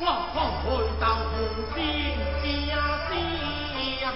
[0.00, 2.74] 我方回到无边家
[4.00, 4.12] 乡，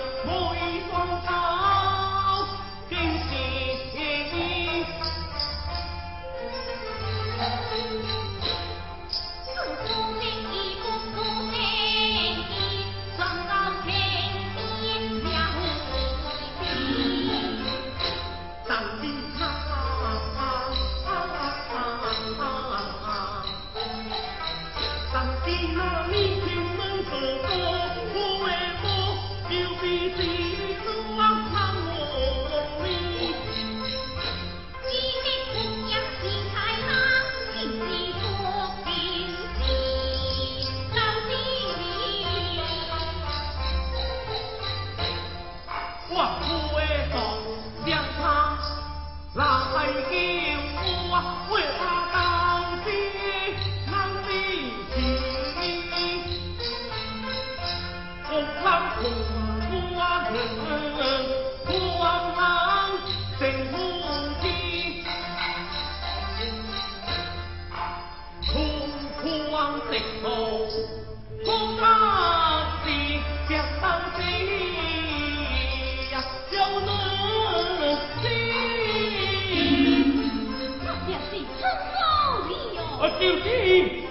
[59.01, 59.05] 苦
[59.97, 60.35] 啊人，
[61.67, 61.69] 苦
[62.03, 62.05] 啊
[62.35, 62.41] 人，
[63.39, 63.73] 真苦
[64.43, 64.45] 尽。
[68.49, 68.51] 苦
[69.23, 69.23] 苦
[69.55, 69.57] 啊
[69.89, 70.27] 真苦，
[71.45, 71.47] 苦
[71.81, 71.83] 到
[72.85, 72.87] 谁？
[73.49, 73.51] 叫
[74.17, 74.21] 谁
[76.11, 76.15] 呀？
[76.51, 76.55] 叫
[78.21, 78.27] 谁？
[80.83, 80.89] 啊！
[81.07, 81.33] 叫谁？
[81.61, 81.63] 真
[81.95, 81.97] 苦
[82.49, 82.79] 力哟！
[82.99, 84.08] 叫谁？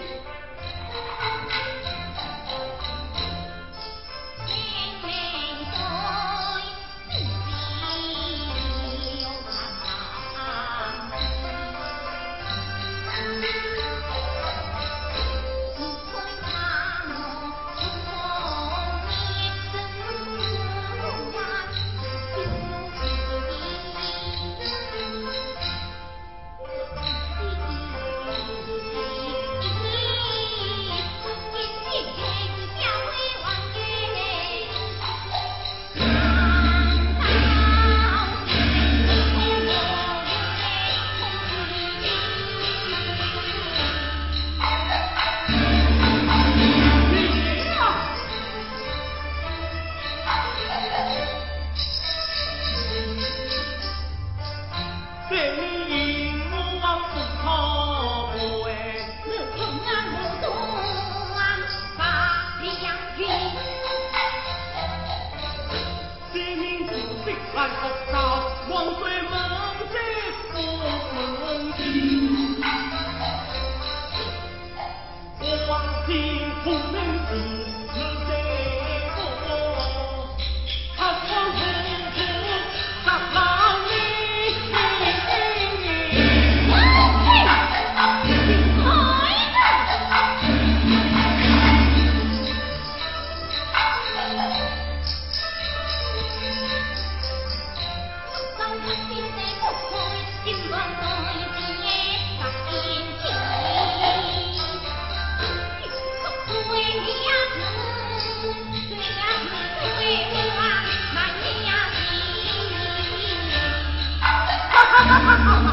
[67.57, 68.13] 凡复习
[68.69, 69.33] 黄穗孟
[69.81, 69.97] 的
[71.41, 72.46] 功
[115.07, 115.71] 哈哈哈！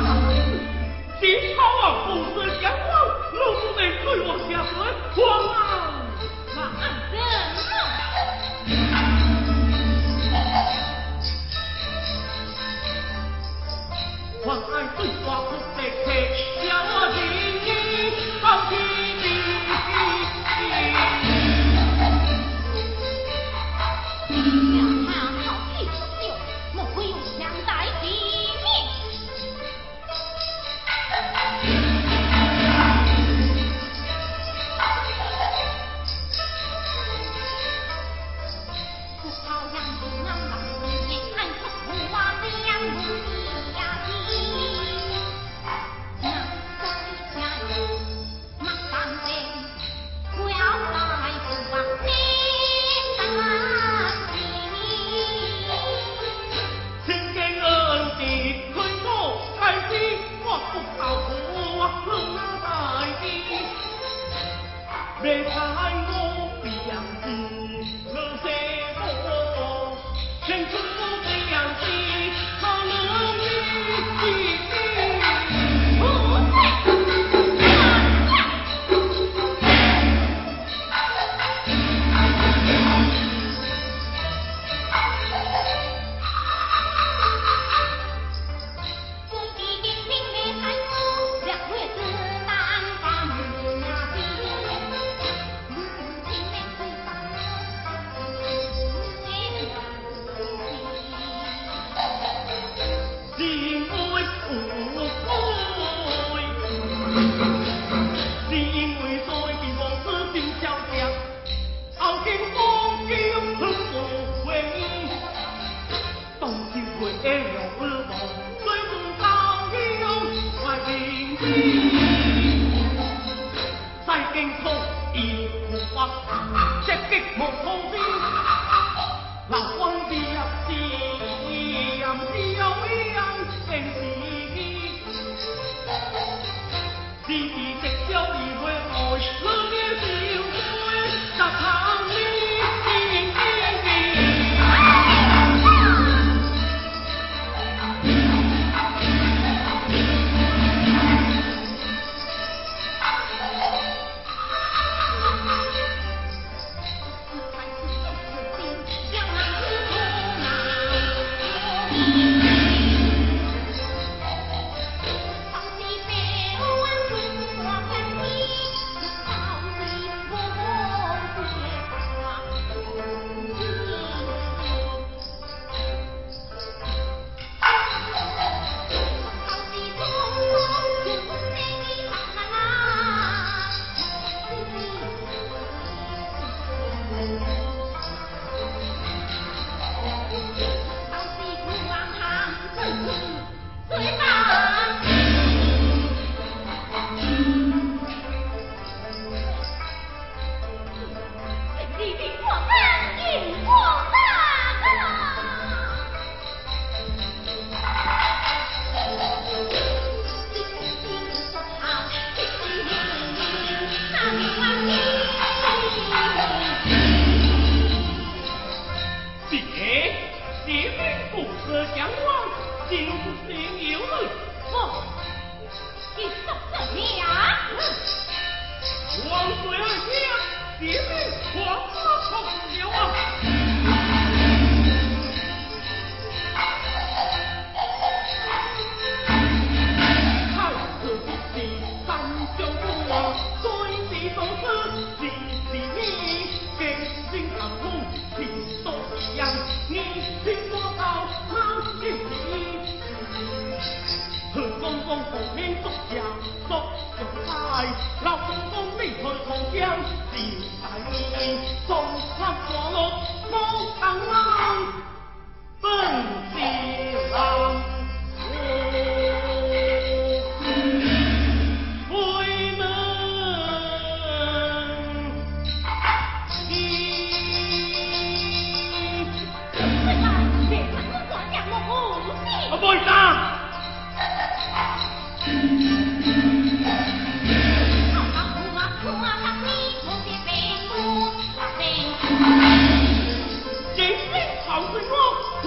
[1.20, 2.94] 金袍啊，虎色霞光，
[3.32, 3.38] 露
[3.74, 4.72] 水对我下船，
[5.18, 5.22] 哇！
[6.54, 6.62] 什么？
[14.46, 16.06] 晚安对花，不醉不
[16.62, 16.93] 休。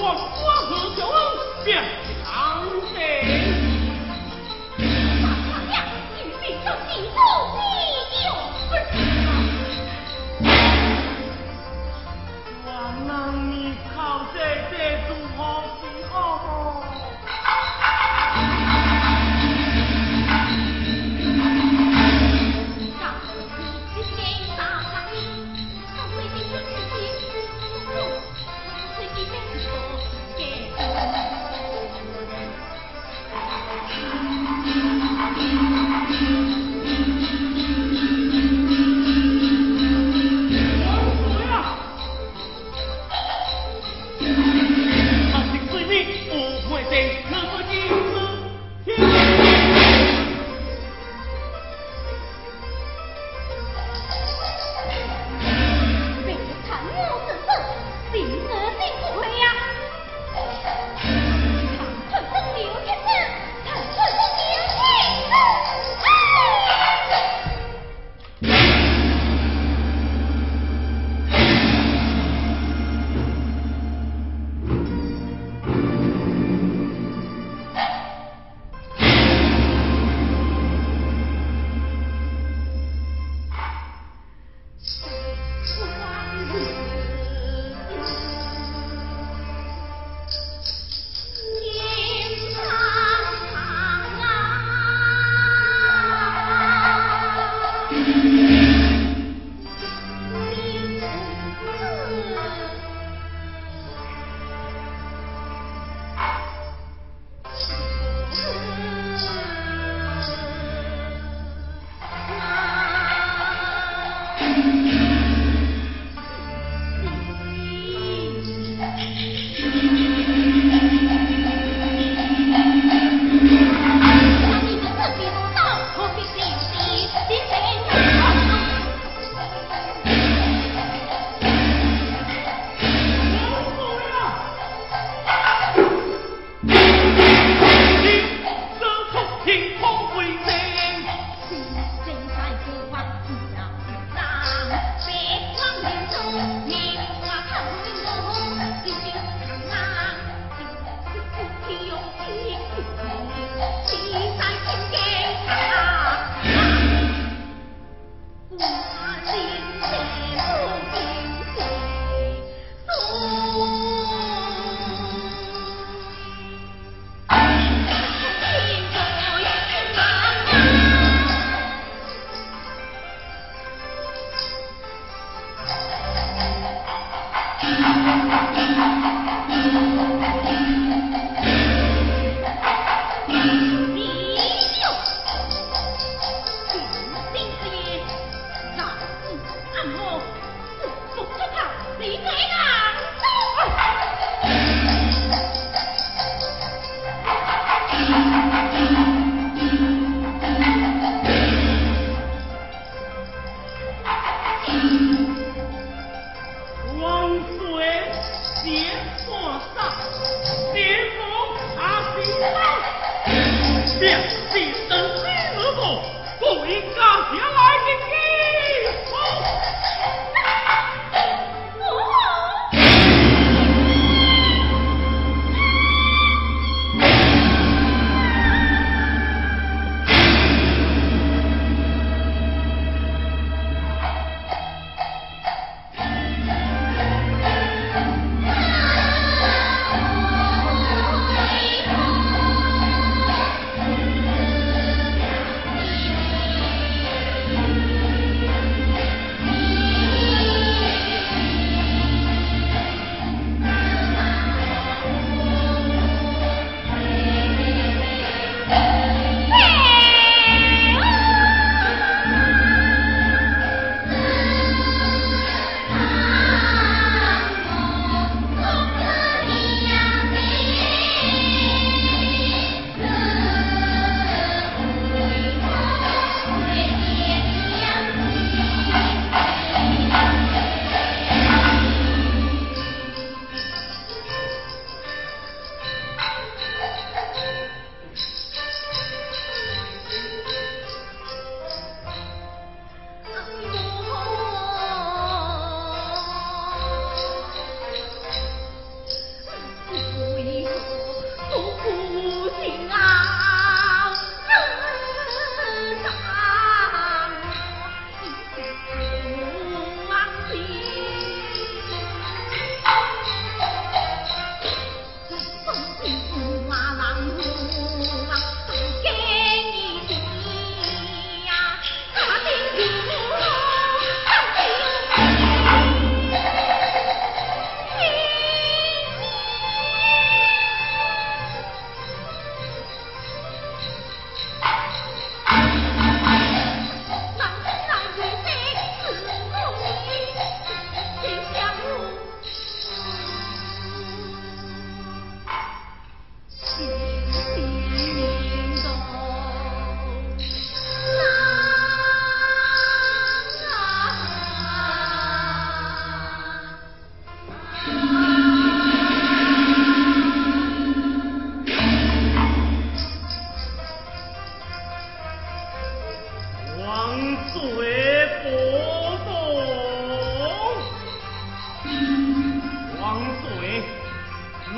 [0.09, 1.11] 我何高
[1.65, 1.83] 便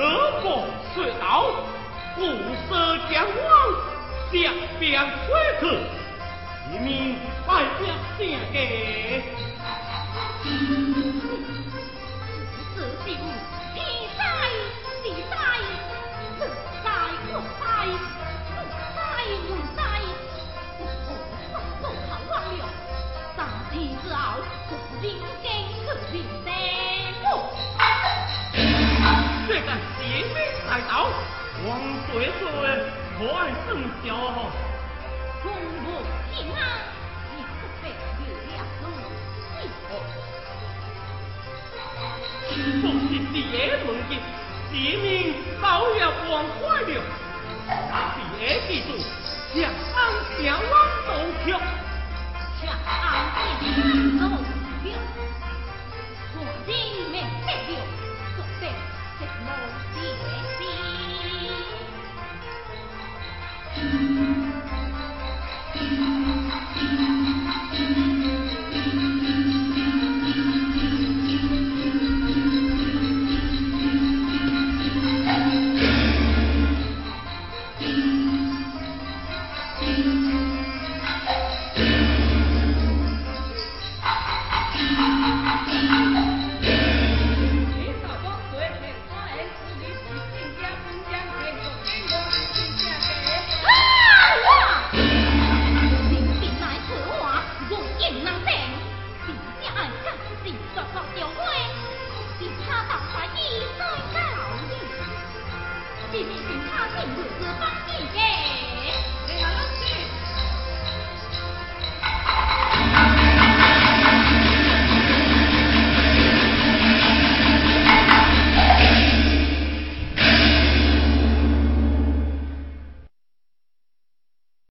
[0.09, 1.51] 各国隧道，
[2.17, 2.19] 五
[2.67, 3.29] 色将网，
[4.33, 4.49] 下
[4.79, 5.63] 边飞去，
[6.73, 7.79] 一面拜听
[8.17, 8.57] 平歌，
[31.67, 31.69] 王
[32.07, 32.41] 水说
[33.17, 33.67] 可爱甚
[34.01, 34.07] 小，
[35.43, 35.51] 公
[35.83, 35.85] 不
[36.31, 36.57] 敬啊，
[37.35, 37.83] 不配
[38.25, 38.83] 有两个
[39.43, 39.91] 媳妇。
[42.49, 42.51] 听
[42.81, 43.43] 说是第一
[43.85, 44.11] 轮的，
[44.71, 45.05] 第一名
[45.61, 45.63] 倒
[45.95, 45.99] 也
[46.95, 46.97] 了，
[47.67, 47.67] 第
[48.39, 48.89] 二季度
[49.95, 49.97] 安
[50.37, 50.73] 平王
[51.05, 51.09] 都
[51.43, 51.47] 强，
[52.85, 52.87] 安
[53.59, 53.63] 平
[54.17, 55.18] 王都。